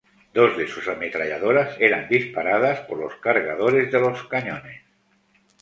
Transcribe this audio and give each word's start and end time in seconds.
Dos 0.37 0.57
de 0.57 0.67
sus 0.67 0.87
ametralladoras 0.87 1.75
eran 1.79 2.09
disparadas 2.09 2.79
por 2.87 2.97
los 2.97 3.15
cargadores 3.17 3.91
de 3.91 3.99
los 3.99 4.23
cañones. 4.23 4.81